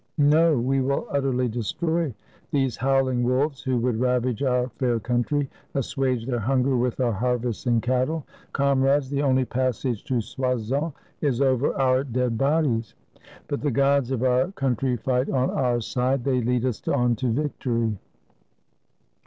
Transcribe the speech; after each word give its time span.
No; 0.17 0.57
we 0.57 0.81
will 0.81 1.05
utterly 1.11 1.47
destroy 1.47 2.11
these 2.49 2.75
howling 2.75 3.21
wolves 3.21 3.61
who 3.61 3.77
would 3.77 3.99
ravage 3.99 4.41
our 4.41 4.69
fair 4.69 4.99
country, 4.99 5.47
assuage 5.75 6.25
their 6.25 6.39
hunger 6.39 6.75
with 6.75 6.99
our 6.99 7.11
harvests 7.11 7.67
and 7.67 7.83
cattle. 7.83 8.25
Comrades, 8.51 9.11
the 9.11 9.21
only 9.21 9.45
passage 9.45 10.03
to 10.05 10.19
Soissons 10.19 10.93
is 11.21 11.39
over 11.39 11.75
our 11.75 12.03
dead 12.03 12.35
bodies. 12.35 12.95
But 13.47 13.61
the 13.61 13.69
gods 13.69 14.09
of 14.09 14.23
our 14.23 14.51
country 14.53 14.97
fight 14.97 15.29
on 15.29 15.51
our 15.51 15.79
side. 15.81 16.23
They 16.23 16.41
lead 16.41 16.65
us 16.65 16.87
on 16.87 17.15
to 17.17 17.31
victory!" 17.31 17.99